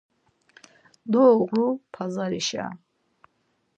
[1.13, 2.67] Doğru Pazarişa.